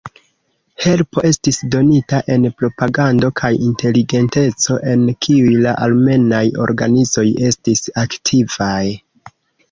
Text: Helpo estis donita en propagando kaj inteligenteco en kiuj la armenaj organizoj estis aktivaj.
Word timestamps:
Helpo 0.83 1.23
estis 1.29 1.57
donita 1.73 2.21
en 2.35 2.47
propagando 2.61 3.29
kaj 3.41 3.51
inteligenteco 3.67 4.77
en 4.93 5.03
kiuj 5.25 5.51
la 5.65 5.73
armenaj 5.89 6.41
organizoj 6.65 7.27
estis 7.51 7.85
aktivaj. 8.05 8.81